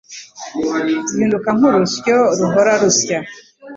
[1.09, 3.19] zihinduka nk’urusyo ruhora rusya,